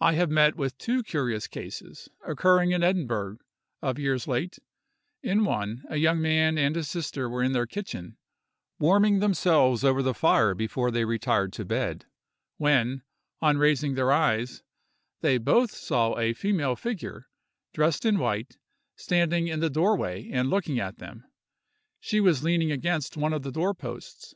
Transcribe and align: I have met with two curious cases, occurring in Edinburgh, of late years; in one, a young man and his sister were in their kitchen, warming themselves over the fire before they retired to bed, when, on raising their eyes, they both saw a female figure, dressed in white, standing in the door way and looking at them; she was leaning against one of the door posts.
I 0.00 0.14
have 0.14 0.30
met 0.30 0.56
with 0.56 0.76
two 0.78 1.04
curious 1.04 1.46
cases, 1.46 2.08
occurring 2.26 2.72
in 2.72 2.82
Edinburgh, 2.82 3.38
of 3.80 3.96
late 3.96 3.98
years; 4.02 4.58
in 5.22 5.44
one, 5.44 5.84
a 5.88 5.96
young 5.96 6.20
man 6.20 6.58
and 6.58 6.74
his 6.74 6.90
sister 6.90 7.28
were 7.30 7.44
in 7.44 7.52
their 7.52 7.64
kitchen, 7.64 8.16
warming 8.80 9.20
themselves 9.20 9.84
over 9.84 10.02
the 10.02 10.12
fire 10.12 10.56
before 10.56 10.90
they 10.90 11.04
retired 11.04 11.52
to 11.52 11.64
bed, 11.64 12.04
when, 12.56 13.02
on 13.40 13.58
raising 13.58 13.94
their 13.94 14.10
eyes, 14.10 14.64
they 15.20 15.38
both 15.38 15.70
saw 15.70 16.18
a 16.18 16.32
female 16.34 16.74
figure, 16.74 17.28
dressed 17.72 18.04
in 18.04 18.18
white, 18.18 18.58
standing 18.96 19.46
in 19.46 19.60
the 19.60 19.70
door 19.70 19.96
way 19.96 20.28
and 20.32 20.50
looking 20.50 20.80
at 20.80 20.98
them; 20.98 21.22
she 22.00 22.18
was 22.18 22.42
leaning 22.42 22.72
against 22.72 23.16
one 23.16 23.32
of 23.32 23.42
the 23.44 23.52
door 23.52 23.72
posts. 23.72 24.34